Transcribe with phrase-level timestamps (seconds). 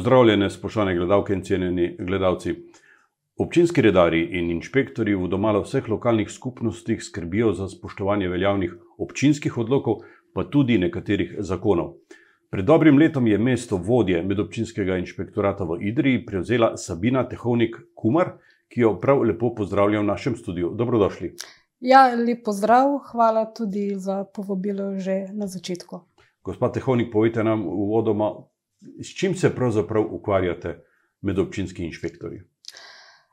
[0.00, 2.54] Pozdravljene, spoštovane gledalke in cenjeni gledalci.
[3.36, 9.98] Občinski redari in inšpektori v domala vseh lokalnih skupnostih skrbijo za spoštovanje veljavnih občinskih odlokov,
[10.32, 11.90] pa tudi nekaterih zakonov.
[12.50, 18.38] Pred dobrim letom je mesto vodje medobčinskega inšpektorata v Idriji prevzela Sabina Tehovnik Kumar,
[18.72, 20.72] ki jo prav lepo pozdravlja v našem studiu.
[20.72, 21.34] Dobrodošli.
[21.80, 26.00] Ja, lep pozdrav, hvala tudi za povabilo že na začetku.
[26.40, 28.32] Gospod Tehovnik, povejte nam uvodoma,
[29.00, 30.78] s čim se pravzaprav ukvarjate
[31.20, 32.40] medobčinski inšpektori?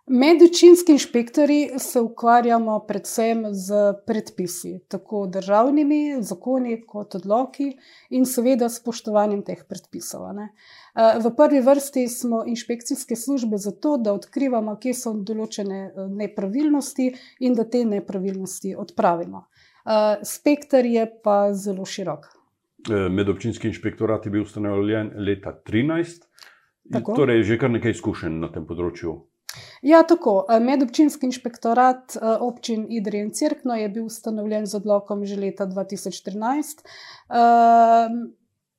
[0.09, 7.73] Medvečinski inšpektori se ukvarjamo predvsem z predpisi, tako državnimi, zakoni, kot odloki
[8.09, 10.29] in seveda spoštovanjem teh predpisov.
[10.37, 10.47] Ne.
[10.47, 17.11] Eh, v prvi vrsti smo inšpekcijske službe zato, da odkrivamo, kje so določene eh, nepravilnosti
[17.39, 19.43] in da te nepravilnosti odpravimo.
[19.43, 22.36] Eh, spektr je pa zelo širok.
[22.89, 26.27] Medobčinski inšpektorat je bil ustanovljen leta 2013,
[27.15, 29.17] torej že kar nekaj izkušenj na tem področju.
[29.81, 30.45] Ja, tako.
[30.49, 35.65] Eh, medobčinski inšpektorat eh, občin Idrija in Cirkno je bil ustanovljen z odlokom že leta
[35.65, 36.83] 2013.
[37.29, 38.19] Ehm,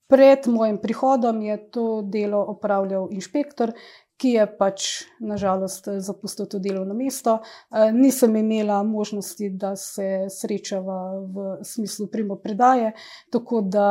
[0.09, 3.73] pred mojim prihodom je to delo opravljal inšpektor,
[4.19, 4.87] ki je pač
[5.21, 7.39] nažalost zapustil to delovno mesto.
[7.71, 12.93] Eh, nisem imela možnosti, da se srečava v smislu primopredaje,
[13.31, 13.89] tako da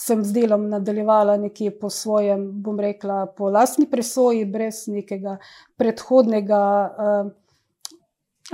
[0.00, 5.36] sem z delom nadaljevala nekje po svojem, bom rekla, po lastni presoji, brez nekega
[5.76, 6.60] predhodnega.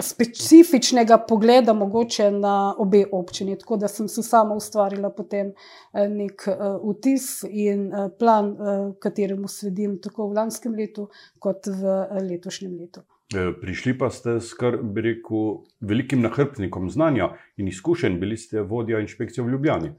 [0.03, 6.47] Specifičnega pogleda, mogoče na obe občini, tako da sem si sama ustvarila potem eh, nek
[6.53, 8.55] uh, vtis in uh, plan,
[9.01, 11.09] kateremu sledim tako v lanskem letu,
[11.39, 13.05] kot v letošnjem letu.
[13.35, 18.63] Eh, prišli pa ste s kar bi rekel velikim nahrbtnikom znanja in izkušenj, bili ste
[18.63, 19.91] vodja inšpekcije v Ljubljani.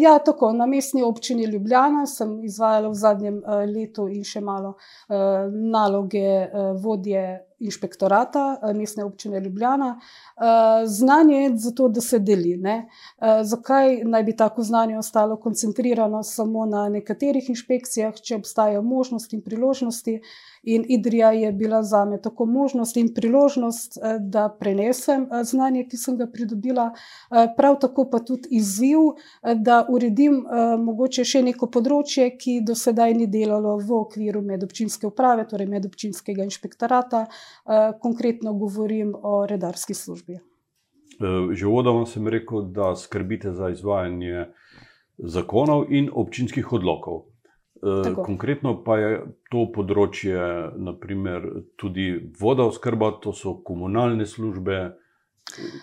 [0.00, 4.78] Ja, tako na mestni občini Ljubljana sem izvajala v zadnjem letu in še malo
[5.52, 6.48] naloge
[6.80, 10.00] vodje inšpektorata eh, mestne občine Ljubljana.
[10.00, 12.56] Eh, znanje je zato, da se deli.
[12.56, 12.88] Ne?
[13.18, 19.36] Eh, zakaj naj bi tako znanje ostalo koncentrirano samo na nekaterih inšpekcijah, če obstajajo možnosti
[19.36, 20.20] in priložnosti?
[20.62, 26.16] In Idrija je bila za me tako možnost in priložnost, da prenesem znanje, ki sem
[26.16, 26.92] ga pridobila,
[27.56, 28.98] prav tako pa tudi izziv,
[29.42, 30.44] da uredim
[30.78, 36.46] mogoče še neko področje, ki do sedaj ni delalo v okviru medobčinske uprave, torej medobčinskega
[36.46, 37.51] inšpektorata, Eh,
[38.02, 40.40] konkretno govorim o redarski službi.
[41.20, 44.46] Eh, že vodoma sem rekel, da skrbite za izvajanje
[45.18, 47.28] zakonov in občinskih odlokov.
[47.82, 48.22] Eh, Tako.
[48.24, 49.10] Konkretno pa je
[49.50, 50.38] to področje,
[50.76, 54.96] naprimer, tudi voda, oskrba, to so komunalne službe,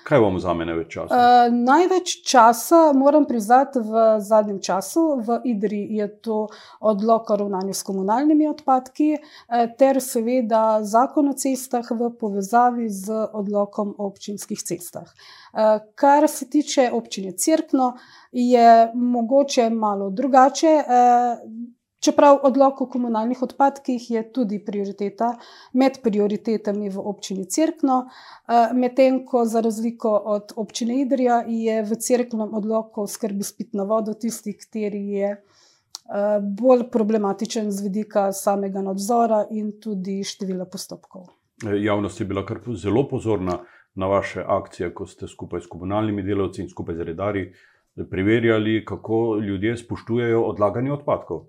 [0.03, 1.15] Kaj vam vzame največ časa?
[1.15, 6.39] Uh, največ časa, moram priznati, v zadnjem času v Idri je to
[6.79, 13.27] odlok o ravnanju s komunalnimi odpadki, eh, ter seveda zakon o cestah v povezavi z
[13.33, 15.11] odlokom o občinskih cestah.
[15.53, 17.93] Uh, kar se tiče občine Cirkno,
[18.31, 20.73] je mogoče malo drugače.
[20.81, 25.33] Uh, Čeprav odlok o komunalnih odpadkih je tudi prioriteta
[25.73, 31.95] med prioritetami v občini Cirkno, eh, medtem ko za razliko od občine Idrija je v
[31.95, 38.81] Cirknem odloku skrbi s pitno vodo tisti, kateri je eh, bolj problematičen z vidika samega
[38.81, 41.27] nadzora in tudi števila postopkov.
[41.67, 43.59] Eh, javnost je bila kar zelo pozorna
[43.95, 47.51] na vaše akcije, ko ste skupaj s komunalnimi delavci in skupaj z redari
[48.09, 51.45] preverjali, kako ljudje spoštujejo odlaganje odpadkov.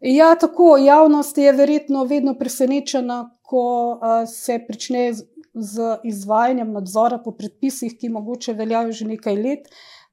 [0.00, 7.18] Ja, tako javnost je verjetno vedno presenečena, ko uh, se prične z, z izvajanjem nadzora
[7.24, 9.66] po predpisih, ki mogoče veljajo že nekaj let,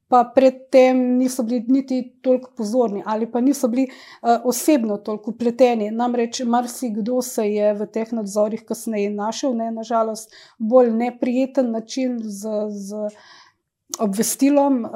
[0.07, 5.91] pa predtem niso bili niti toliko pozorni ali pa niso bili uh, osebno toliko upleteni.
[5.91, 12.49] Namreč marsikdo se je v teh nadzorih kasneje našel, ne nažalost, bolj neprijeten način z.
[12.70, 13.09] z
[13.99, 14.91] obvestilom uh,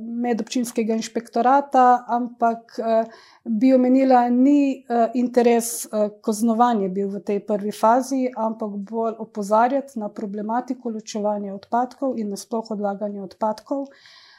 [0.00, 3.08] medobčinskega inšpektorata, ampak uh,
[3.44, 9.98] bi omenila, ni uh, interes uh, kaznovanja bil v tej prvi fazi, ampak bolj opozarjati
[9.98, 13.88] na problematiko ločevanja odpadkov in nasploh odlaganja odpadkov.
[13.88, 14.29] Uh,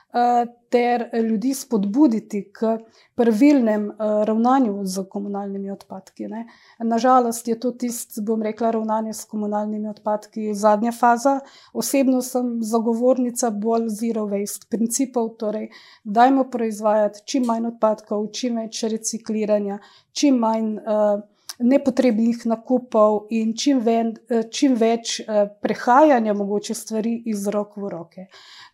[0.70, 2.78] ter ljudi spodbuditi k
[3.16, 6.28] pravilnem ravnanju z komunalnimi odpadki.
[6.28, 6.46] Ne.
[6.80, 11.40] Nažalost je to tisto, bom rekla, ravnanje s komunalnimi odpadki zadnja faza.
[11.74, 15.70] Osebno sem zagovornica bolj zero waste principov, torej
[16.04, 19.80] dajmo proizvajati čim manj odpadkov, čim več recikliranja,
[20.12, 21.22] čim manj uh,
[21.64, 24.14] nepotrebnih nakupov in čim, ven,
[24.52, 25.20] čim več
[25.62, 28.28] prehajanja mogoče stvari iz rok v roke.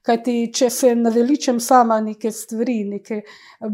[0.07, 3.17] Kajti, če se naveličam sama neke stvari, neke,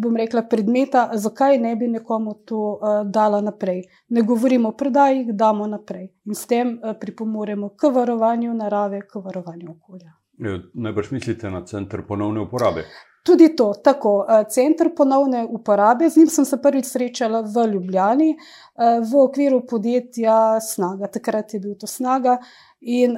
[0.02, 3.84] bom rekla, predmeta, zakaj ne bi nekomu to uh, dala naprej?
[4.10, 9.22] Ne govorimo o prodaji, damo naprej in s tem uh, pripomoremo k varovanju narave, k
[9.22, 10.23] varovanju okolja.
[10.74, 12.86] Najbrž mislite na center ponovne uporabe.
[13.24, 18.34] Tudi to, tako, center ponovne uporabe, z njim sem se prvič srečala v Ljubljani,
[19.12, 22.38] v okviru podjetja Snaga, takrat je bil to Snaga.
[22.82, 23.16] In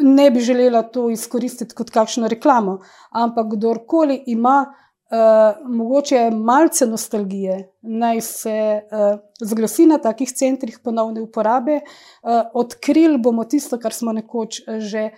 [0.00, 2.80] ne bi želela to izkoristiti kot kakšno reklamo,
[3.10, 11.22] ampak kdorkoli ima uh, mogoče malce nostalgije, naj se uh, zglasi na takih centrih ponovne
[11.22, 15.10] uporabe, uh, odkrili bomo tisto, kar smo nekoč že.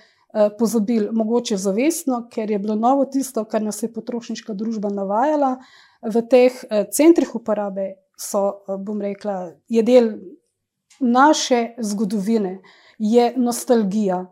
[0.58, 5.58] Pozabili, mogoče zavestno, ker je bilo novo tisto, kar nas je potrošniška družba navajala.
[6.02, 6.56] V teh
[6.88, 10.08] centrih uporabe so, bom rekla, je del
[11.00, 12.62] naše zgodovine,
[12.96, 14.22] je nostalgija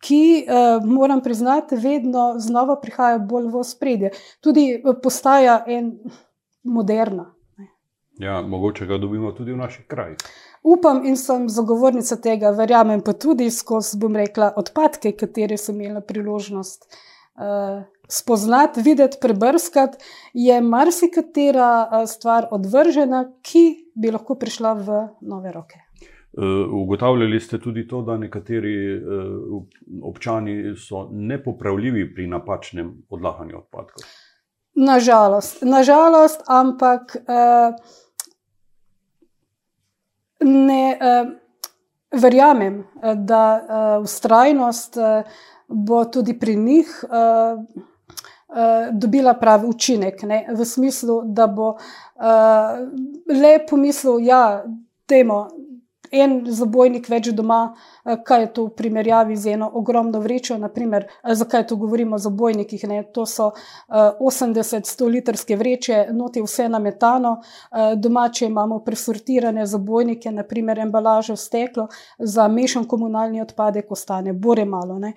[0.00, 4.10] ki, uh, moram priznati, vedno znova prihaja bolj v spredje.
[4.40, 5.98] Tudi eh, postaja en
[6.62, 7.34] moderna.
[8.18, 10.16] Ja, mogoče ga dobimo tudi v naših krajih.
[10.62, 16.00] Upam in sem zagovornica tega, verjamem pa tudi skozi, bom rekla, odpadke, katere sem imela
[16.00, 20.02] priložnost uh, spoznati, videti, prebrskati,
[20.34, 25.88] je marsikatera uh, stvar odvržena, ki bi lahko prišla v nove roke.
[26.36, 29.00] Eh, ugotavljali ste tudi to, da nekateri eh,
[30.02, 34.04] občani so nepopravljivi pri napačnem odlaganju odpadkov.
[34.74, 37.72] Nažalost, nažalost ampak eh,
[40.48, 40.98] ne
[42.12, 42.82] verjamem,
[43.14, 44.96] da ustrajnost
[45.68, 47.04] bo tudi pri njih.
[48.92, 50.38] Dobila pravi učinek, ne?
[50.56, 52.78] v smislu, da bo uh,
[53.28, 54.44] le pomislil, da ja,
[56.10, 57.74] en zabojnik več doma,
[58.04, 60.58] eh, kaj je to v primerjavi z eno ogromno vrečo.
[60.58, 62.84] Naprimer, eh, zakaj to govorimo o zabojnikih?
[62.88, 63.02] Ne?
[63.12, 63.52] To so
[63.88, 67.40] 80-100 eh, litrske vreče, noti vse nametano,
[67.96, 71.88] domače imamo presortirane zabojnike, naprimer embalažo steklo,
[72.18, 74.98] za mešan komunalni odpadek ostane bore malo.
[74.98, 75.12] Ne?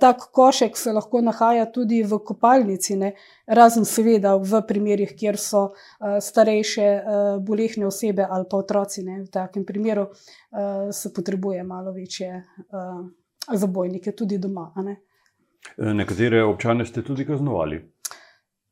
[0.00, 2.96] Tak košek se lahko nahaja tudi v kopalnici.
[2.96, 3.12] Ne?
[3.46, 9.04] razen seveda v primerih, kjer so uh, starejše, uh, bolehne osebe ali pa otroci.
[9.04, 10.08] Ne, v takem primeru
[10.92, 14.72] se potrebuje malo večje uh, zabojnike, tudi doma.
[14.76, 14.96] Ne.
[15.94, 17.82] Nekatere občane ste tudi kaznovali.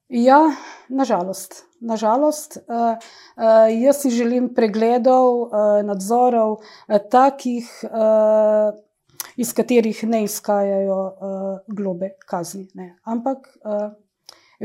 [0.08, 0.40] Ja,
[0.88, 1.64] nažalost.
[1.80, 2.94] nažalost uh,
[3.36, 8.76] uh, jaz si želim pregledov, uh, nadzorov, uh, takih, uh,
[9.36, 12.68] iz katerih ne izhajajo uh, globe kazni.
[12.74, 12.96] Ne.
[13.02, 13.92] Ampak uh,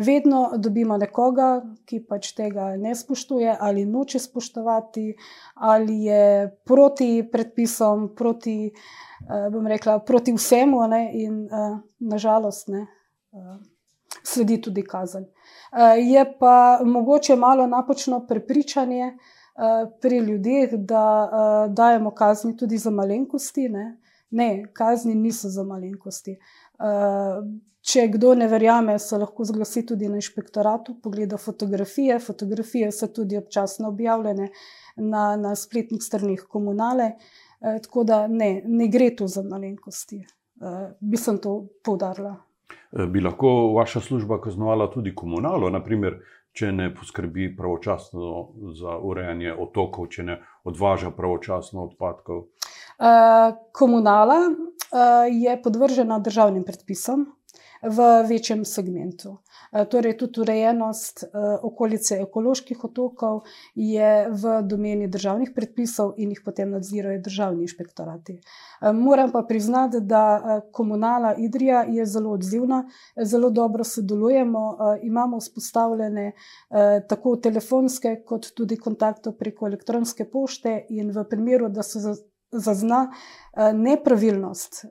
[0.06, 5.08] vedno dobimo nekoga, ki pač tega ne spoštuje ali noče spoštovati,
[5.56, 12.86] ali je proti predpisom, proti, uh, bom rekla, proti vsemu, ne, in uh, nažalost ne.
[13.32, 13.58] Uh,
[14.28, 15.24] Sledi tudi kazen.
[15.96, 19.14] Je pa mogoče malo napačno prepričanje
[20.02, 23.70] pri ljudeh, da dajemo kazni tudi za malenkosti.
[23.70, 23.86] Ne,
[24.30, 26.38] ne kazni niso za malenkosti.
[27.88, 32.20] Če kdo ne verjame, se lahko zglasi tudi na inšpektoratu, pogleda fotografije.
[32.20, 34.50] Fotografije so tudi občasno objavljene
[34.98, 37.14] na, na spletnih stranih komunale.
[37.62, 40.20] E, tako da ne, ne gre tu za malenkosti.
[40.20, 42.36] E, bi sem to poudarila.
[42.92, 46.20] E, bi lahko vaša služba kaznovala tudi komunalo, naprimer,
[46.58, 48.34] če ne poskrbi pravočasno
[48.76, 52.50] za urejanje otokov, če ne odvaža pravočasno odpadkov?
[53.00, 54.54] E, komunala e,
[55.32, 57.26] je podvržena državnim predpisom
[57.82, 59.38] v večjem segmentu.
[59.74, 61.30] Eh, torej, tudi urejenost eh,
[61.62, 63.42] okolice ekoloških otokov
[63.76, 68.38] je v domeni državnih predpisov in jih potem nadzirajo državni inšpektorati.
[68.82, 72.84] Eh, moram pa priznati, da komunala Idrija je zelo odzivna,
[73.24, 76.32] zelo dobro sodelujemo, imamo vzpostavljene
[77.10, 82.00] tako telefonske, kot tudi kontaktov preko elektronske pošte in v primeru, da so
[82.52, 84.90] zazna eh, nepravilnost eh,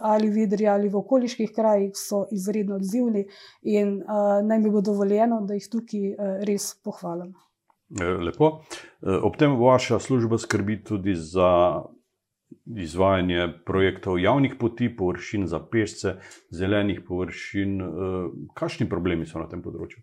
[0.00, 3.26] ali v Idri ali v okoliških krajih, so izredno odzivni
[3.62, 6.14] in eh, naj mi bo dovoljeno, da jih tukaj
[6.48, 7.34] res pohvalim.
[7.94, 8.64] Lepo.
[9.22, 11.82] Ob tem vaša služba skrbi tudi za
[12.64, 16.14] izvajanje projektov javnih poti, površin za pešce,
[16.50, 17.76] zelenih površin.
[18.56, 20.00] Kakšni problemi so na tem področju?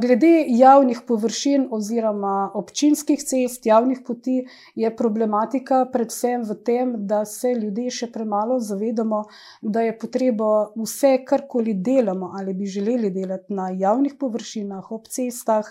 [0.00, 4.40] Glede javnih površin oziroma občinskih cest, javnih poti,
[4.74, 9.20] je problematika predvsem v tem, da se ljudje še premalo zavedamo,
[9.62, 15.70] da je potrebo vse, karkoli delamo ali bi želeli delati na javnih površinah, ob cestah,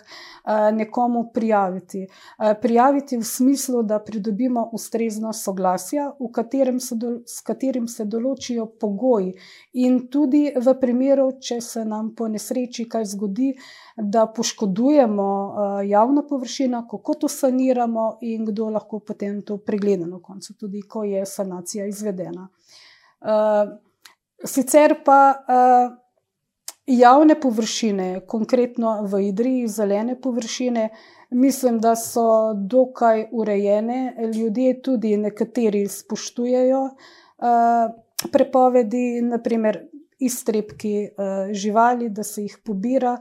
[0.71, 2.05] nekomu prijaviti.
[2.62, 6.95] Prijaviti v smislu, da pridobimo ustrezno soglasje, katerem se
[7.27, 9.36] s katerim se določijo pogoji,
[9.74, 13.51] in tudi v primeru, če se nam po nesreči kaj zgodi,
[13.98, 15.55] da poškodujemo
[15.86, 21.03] javno površino, kako to saniramo in kdo lahko potem to pregleda na koncu, tudi ko
[21.03, 22.48] je sanacija izvedena.
[24.45, 25.36] Sicer pa
[26.86, 30.89] javne površine, konkretno v Idriji zelene površine,
[31.29, 36.89] mislim, da so dokaj urejene, ljudje tudi nekateri spoštujejo
[38.31, 39.88] prepovedi, na primer
[40.19, 41.10] iztrebki
[41.51, 43.17] živali, da se jih pobira,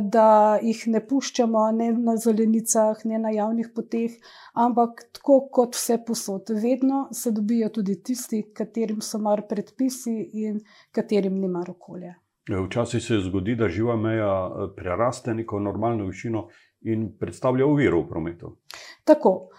[0.00, 4.12] da jih ne puščamo ne na zelenicah ne na javnih poteh,
[4.54, 10.14] ampak tako kot vsepovsod, vedno se dobijo tudi tisti, katerim so mar predpisi
[10.44, 10.60] in
[10.94, 12.14] katerim ni mar okolja.
[12.44, 14.32] Včasih se zgodi, da živa meja
[14.76, 16.48] preraste neko normalno višino
[16.84, 18.56] in predstavlja oviro v prometu.
[19.04, 19.50] Tako.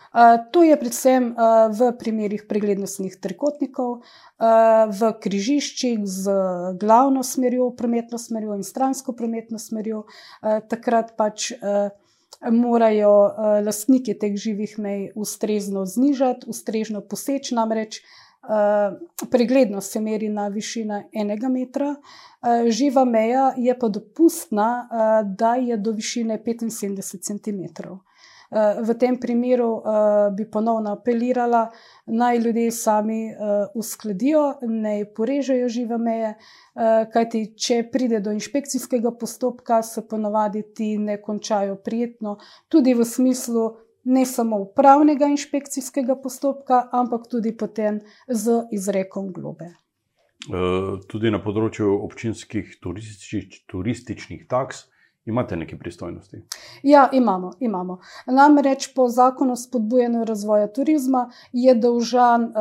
[0.52, 1.36] To je predvsem
[1.76, 4.00] v primerih preglednostnih trikotnikov,
[4.88, 6.36] v križiščih z
[6.80, 10.06] glavno smerjo, prometno smerjo in stransko prometno smerjo.
[10.42, 11.52] Takrat pač
[12.52, 13.16] morajo
[13.66, 18.00] lastniki teh živih mej ustrezno znižati, ustrezno poseči, namreč
[19.32, 21.96] preglednost se meri na višino enega metra,
[22.70, 24.88] živa meja je pa dopustna,
[25.26, 28.00] da je do višine petinsedemdeset centimetrov.
[28.56, 29.84] V tem primeru
[30.32, 31.66] bi ponovno apelirala,
[32.08, 33.20] naj ljudje sami
[33.76, 36.30] uskladijo, naj porežejo žive meje,
[37.12, 42.38] kajti če pride do inšpekcijskega postopka, se ponavadi ti ne končajo prijetno,
[42.72, 43.66] tudi v smislu
[44.06, 49.74] ne samo upravnega inšpekcijskega postopka, ampak tudi potem z izrekom globe.
[51.10, 52.76] Tudi na področju občinskih
[53.68, 54.86] turističnih taks
[55.26, 56.42] imate nekaj pristojnosti?
[56.84, 58.00] Ja, imamo, imamo.
[58.26, 62.54] Namreč po zakonu o spodbujanju razvoja turizma je dolžan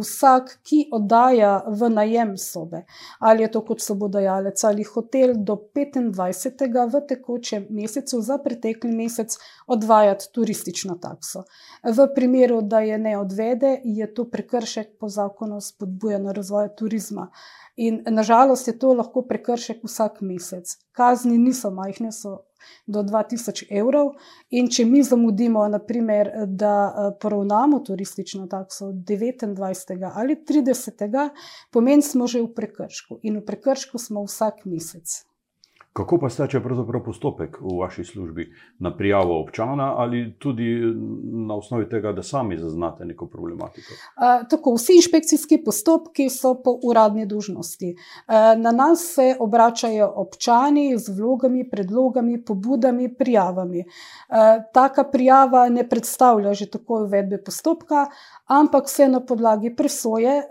[0.00, 2.84] vsak, ki oddaja v najem sobe,
[3.18, 9.36] ali je to kot sobodajalec ali hotel, do petindvajsetega v tekočem mesecu za pretekli mesec
[9.66, 11.44] odvajati turistično takso.
[11.84, 17.30] V primeru, da je ne odvede, je to prekršek po zakonu o spodbujanju razvoja turizma.
[17.78, 20.72] In na žalost je to lahko prekršek vsak mesec.
[20.92, 22.48] Kazni niso majhne, so
[22.90, 24.16] do dva tisoč evrov,
[24.50, 31.28] in če mi zamudimo, na primer, da poravnamo turistično takso devetindvajsetega ali tridesetega,
[31.70, 35.22] pomeni, smo že v prekršku, in v prekršku smo vsak mesec.
[35.98, 38.44] Kako pa steče pravzaprav postopek v vaši službi?
[38.78, 40.78] Na prijavo občana ali tudi
[41.48, 43.94] na osnovi tega, da sami zaznate neko problematiko?
[44.50, 47.96] Tako, vsi inšpekcijski postopki so po uradni dolžnosti.
[48.62, 53.84] Na nas se obračajo občani z vlogami, predlogi, pobudami, prijavami.
[54.72, 58.06] Taka prijava ne predstavlja že takoj uvedbe postopka,
[58.46, 60.42] ampak se na podlagi presoje,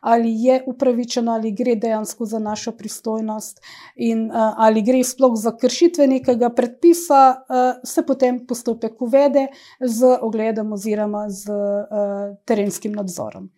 [0.00, 3.60] ali je upravičeno, ali gre dejansko za našo pristojnost
[3.96, 7.22] in ali gre sploh za kršitve nekega predpisa,
[7.84, 9.46] se potem postopek uvede
[9.80, 11.48] z ogledom oziroma s
[12.44, 13.50] terenskim nadzorom.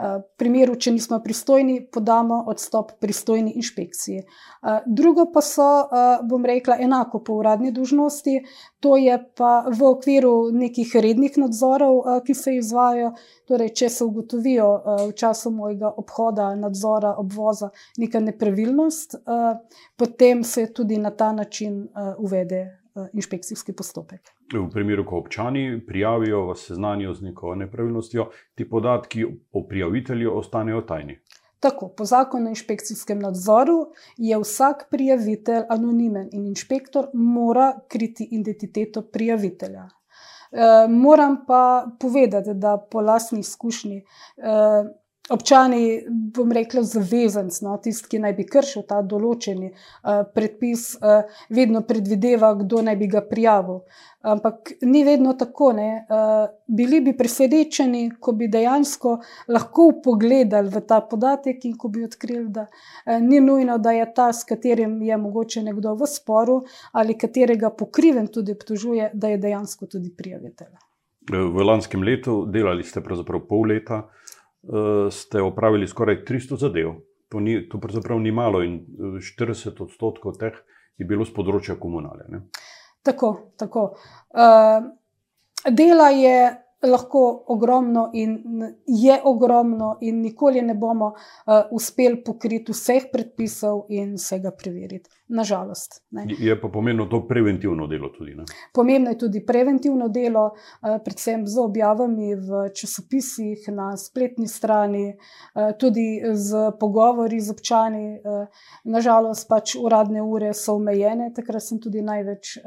[0.00, 4.22] V primeru, če nismo pristojni, podamo odstop pristojni inšpekciji.
[4.86, 5.66] Drugo pa so,
[6.24, 8.38] bom rekla, enako po uradni dolžnosti,
[8.80, 13.12] to je pa v okviru nekih rednih nadzorov, ki se izvajajo,
[13.44, 14.72] torej če se ugotovijo
[15.10, 17.68] v času mojega obhoda, nadzora, obvoza
[18.00, 19.20] neka nepravilnost,
[20.00, 21.82] potem se tudi na ta način
[22.18, 22.79] uvede
[23.12, 24.20] inšpekcijski postopek.
[24.52, 30.80] V primeru, ko občani prijavijo, vas seznanijo z neko nepravilnostjo, ti podatki o prijavitelju ostanejo
[30.80, 31.18] tajni.
[31.60, 39.02] Tako, po zakonu o inšpekcijskem nadzoru je vsak prijavitelj anonimen in inšpektor mora kriti identiteto
[39.02, 39.88] prijavitelja.
[40.88, 44.04] Moram pa povedati, da po lastni izkušnji,
[45.30, 49.70] občani, bom rekla, zavezanec, no, tisti, ki naj bi kršil ta določeni
[50.34, 50.96] predpis,
[51.50, 53.84] vedno predvideva, kdo naj bi ga prijavil.
[54.20, 56.04] Ampak ni vedno tako, ne,
[56.68, 59.14] bili bi presenečeni, ko bi dejansko
[59.48, 62.66] lahko vpogledali v ta podatek in ko bi odkrili, da
[63.22, 66.60] ni nujno, da je ta, s katerim je mogoče nekdo v sporu
[66.92, 70.74] ali katerega po krivem tudi obtožuje, da je dejansko tudi prijavitelj.
[71.30, 74.02] V lanskem letu, delali ste pravzaprav pol leta,
[75.10, 76.92] ste opravili skoraj tristo zadev.
[77.30, 78.80] To ni, to pravzaprav ni malo in
[79.22, 80.56] štirideset odstotkov teh
[80.98, 82.26] je bilo z področja komunale.
[82.28, 82.42] Ne?
[83.06, 83.84] Tako, tako.
[84.34, 84.90] Uh,
[85.70, 86.50] dela je
[86.82, 88.36] lahko ogromno in
[88.86, 95.10] je ogromno, in nikoli ne bomo uh, uspeli pokriti vseh predpisov in vsega preveriti.
[95.30, 96.02] Nažalost.
[96.10, 96.24] Ne.
[96.38, 98.34] Je pa pomembno to preventivno delo tudi.
[98.34, 98.44] Ne?
[98.74, 105.70] Pomembno je tudi preventivno delo, uh, predvsem z objavami v časopisih, na spletni strani, uh,
[105.78, 108.18] tudi z pogovori z občani.
[108.18, 112.58] Uh, nažalost, pač uradne ure so omejene, takrat sem tudi največ.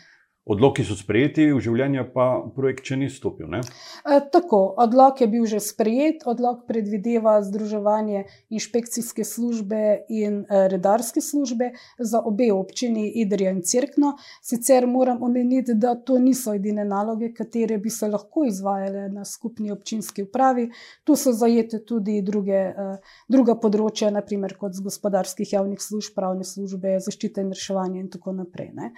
[0.45, 3.47] Odloki so sprejeti, v življenje pa projekt še ni stopil.
[3.49, 3.63] Ne?
[4.05, 9.81] E, tako, odlok je bil že sprejet, odlok predvideva združevanje inšpekcijske službe
[10.13, 14.19] in e, redarske službe za obe občini, Idrija in Cirkno.
[14.45, 19.73] Sicer moram omeniti, da to niso edine naloge, katere bi se lahko izvajale na skupni
[19.73, 20.69] občinski upravi.
[21.09, 22.91] Tu so zajete tudi druge, e,
[23.33, 28.37] druga področja, naprimer kot z gospodarskih javnih služb, pravne službe, zaščite in reševanje in tako
[28.45, 28.75] naprej.
[28.77, 28.93] Ne?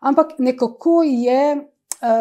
[0.00, 1.62] Ampak nekako je uh,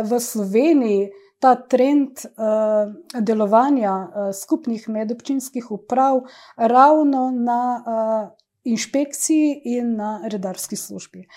[0.04, 1.10] v Sloveniji
[1.40, 6.22] ta trend uh, delovanja uh, skupnih medobčinskih uprav
[6.56, 11.28] ravno na uh, inšpekciji in na redarski službi.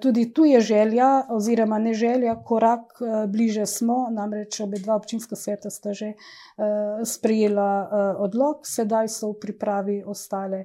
[0.00, 2.80] Tudi tu je želja, oziroma ne želja, korak
[3.28, 6.12] bliže smo, namreč obe dva občinska sveta sta že
[7.04, 7.88] sprejela
[8.18, 10.64] odlog, sedaj so v pripravi ostale.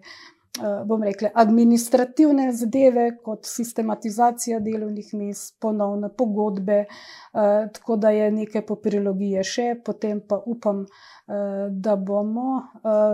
[0.62, 8.32] Eh, bom rekla, administrativne zadeve, kot sistematizacija delovnih mest, ponovne pogodbe, eh, tako da je
[8.32, 12.62] nekaj papirologije še, potem pa upam, eh, da bomo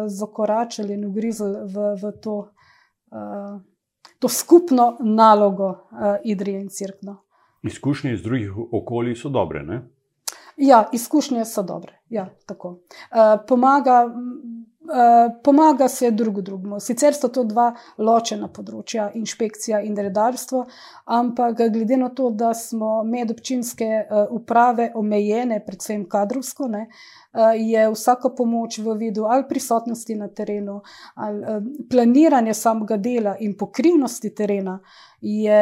[0.07, 2.51] zakoračili in ugrizli v, v to,
[4.19, 5.75] to skupno nalogo
[6.23, 7.15] Idrije in Cirkno.
[7.63, 9.63] Izkušnje iz drugih okolij so dobre.
[9.63, 9.81] Ne?
[10.57, 12.01] Ja, izkušnje so dobre.
[12.09, 12.29] Ja,
[13.47, 14.58] Pomaga Eh,
[15.43, 16.79] pomaga se drug drugemu.
[16.79, 20.63] Sicer so to dva ločena področja, inšpekcija in redarstvo,
[21.05, 27.85] ampak glede na to, da smo medobčinske uh, uprave omejene, predvsem kadrovsko, ne, uh, je
[27.93, 30.79] vsaka pomoč v vidu ali prisotnosti na terenu,
[31.15, 34.79] ali planiranje samega dela in pokrivnosti terena,
[35.21, 35.61] je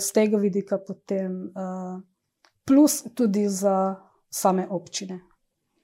[0.00, 1.52] z tega vidika potem
[2.66, 3.96] plus tudi za
[4.30, 5.29] same občine.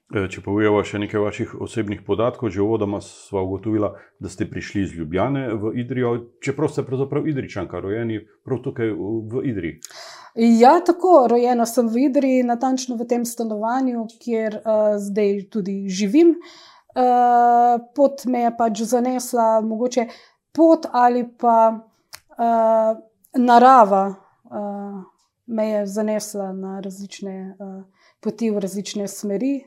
[0.07, 3.89] Eh, če povemo še nekaj vaših osebnih podatkov, že uvodoma smo ugotovili,
[4.23, 9.43] da ste prišli iz Ljubljane v Idrijo, čeprav ste pravzaprav Idričanka, rojeni prav tukaj v
[9.51, 9.81] Idriji.
[10.61, 16.37] Ja, tako, rojena sem v Idriji, natančno v tem stanovanju, kjer uh, zdaj tudi živim.
[16.95, 20.07] Uh, pot me je pač zanesla, mogoče
[20.55, 22.95] pot ali pa uh,
[23.35, 25.01] narava uh,
[25.51, 27.81] me je zanesla na različne uh,
[28.23, 29.57] poti, v različne smeri.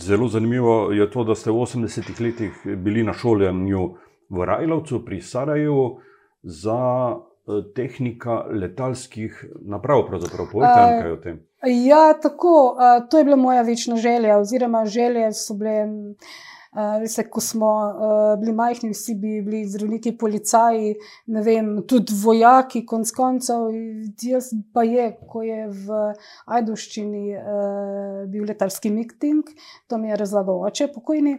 [0.00, 3.84] Zelo zanimivo je to, da ste v 80-ih letih bili na šolanju
[4.28, 6.00] v Rajlovcu pri Sarajevu
[6.42, 10.06] za eh, tehnika letalskih naprav.
[10.06, 11.40] Pravzaprav povejte nekaj o tem.
[11.86, 12.76] Ja, tako.
[13.10, 15.86] To je bila moja večna želja, oziroma želje so bile.
[16.72, 20.94] Veste, ko smo uh, bili majhni, vsi bi bili zdravniki, policaji,
[21.26, 23.66] ne vem, tudi vojaki, konc koncev.
[24.24, 25.98] Jaz pa je, ko je v
[26.56, 29.52] Ajdoščini uh, bil letalski miting,
[29.84, 31.34] to mi je razlagal oče pokojni,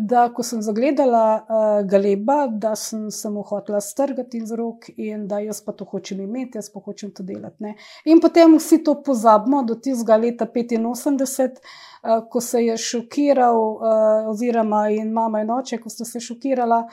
[0.00, 5.42] da ko sem zagledala galeba, da sem se mu hotela strgati iz rok in da
[5.44, 7.68] jaz pa to hočem imeti, jaz pa hočem to delati.
[7.68, 7.74] Ne.
[8.08, 11.60] In potem vsi to pozabimo do tistega leta 85.
[12.02, 16.86] Eh, ko se je šokiral, uh, oziroma in mama in oče, ko sta se šokirala,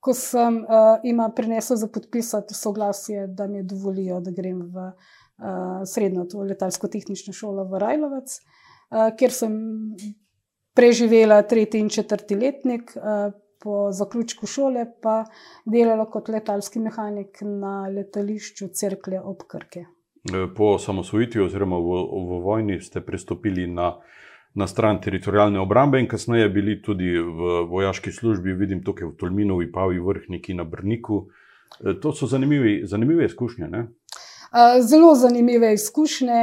[0.00, 5.82] ko sem uh, jim prinesel za podpisati soglasje, da mi dovolijo, da grem v uh,
[5.84, 9.58] srednjo letalsko-tehnično šolo v Rajlovec, uh, kjer sem
[10.72, 12.96] preživela tretji in četrti letnik.
[12.96, 15.24] Uh, po zaključku šole pa
[15.66, 19.82] delala kot letalski mehanik na letališču Cerklje ob Krke.
[20.56, 23.96] Po osamosvojitvi oziroma v, v vojni ste pristopili na,
[24.58, 29.70] na stran teritorijalne obrambe in kasneje bili tudi v vojaški službi, vidim tukaj v Tolminovi,
[29.72, 31.26] Pavi vrhniki na Brniku.
[32.02, 33.68] To so zanimivi, zanimive izkušnje.
[33.68, 33.86] Ne?
[34.80, 36.40] Zelo zanimive izkušnje,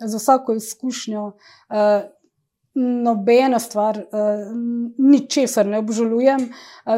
[0.00, 1.32] za vsako izkušnjo
[2.74, 3.98] nobena stvar,
[4.98, 6.48] ničesar ne obžalujem.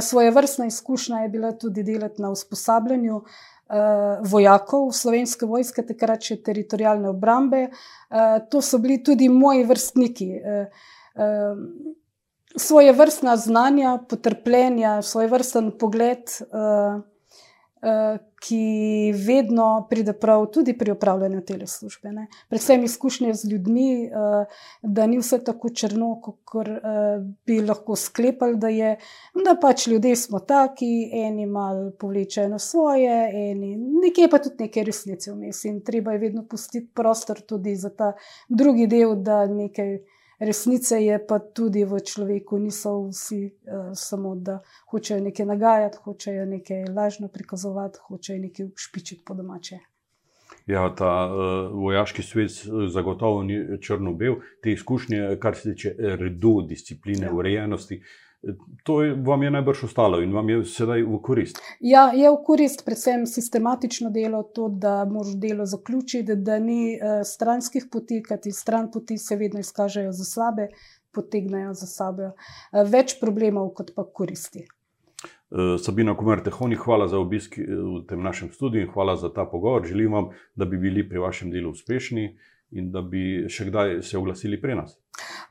[0.00, 3.22] Svoje vrstna izkušnja je bila tudi delati na usposabljanju
[4.28, 7.68] vojakov slovenske vojske, takrat še teritorijalne obrambe.
[8.10, 10.28] Uh, to so bili tudi moji vrstniki.
[10.36, 10.66] Uh,
[11.16, 12.02] uh,
[12.56, 16.28] svoje vrstna znanja, potrpljenja, svoje vrsten pogled.
[17.82, 22.12] Eh, ki vedno pride prav tudi pri upravljanju te službe.
[22.12, 22.26] Ne.
[22.48, 24.10] Predvsem izkušnje z ljudmi, eh,
[24.82, 26.78] da ni vse tako črno, kot eh,
[27.46, 28.96] bi lahko sklepali, da je.
[29.44, 34.84] Da pač ljudje smo taki, eni malo povlečejo na svoje, eni nekje pa tudi nekaj
[34.84, 35.64] resnice vmes.
[35.64, 38.12] In treba je vedno pustiti prostor tudi za ta
[38.48, 39.98] drugi del, da nekaj
[40.46, 46.46] resnice je pa tudi v človeku, niso vsi uh, samo, da hočejo nekaj nagajati, hočejo
[46.46, 49.78] nekaj lažno prikazovati, hočejo nekaj špičiti po domače.
[50.66, 52.50] Ja, ta uh, vojaški svet
[52.94, 57.34] zagotovo ni črno-bel, te izkušnje, kar se tiče redu, discipline, ja.
[57.34, 58.02] urejenosti,
[58.82, 61.60] To vam je najbrž ostalo in vam je sedaj v korist.
[61.80, 67.22] Ja, je v korist, predvsem sistematično delo, to, da moraš delo zaključiti, da ni uh,
[67.24, 70.68] stranskih poti, kajti stran poti se vedno izkažejo za slabe,
[71.14, 74.66] potegnejo za sabo uh, več problemov, kot pa koristi.
[75.22, 79.86] Uh, Sabina Kumer-Tehoni, hvala za obisk v tem našem studiu in hvala za ta pogovor.
[79.86, 82.32] Želim vam, da bi bili pri vašem delu uspešni
[82.72, 84.98] in da bi še kdaj se oglasili pri nas.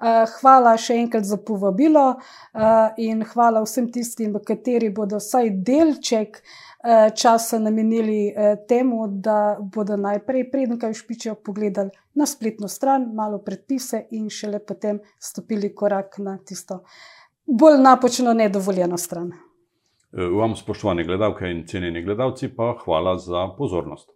[0.01, 6.39] Eh, hvala še enkrat za povabilo eh, in hvala vsem tistim, kateri bodo vsaj delček
[6.41, 8.33] eh, časa namenili
[8.67, 14.63] temu, da bodo najprej, preden kaj špičijo, pogledali na spletno stran, malo predpise in šele
[14.65, 16.81] potem stopili korak na tisto
[17.45, 19.29] bolj napočno, nedovoljeno stran.
[20.11, 24.09] Vam, spoštovane gledalke in cenjeni gledalci, pa hvala za pozornost.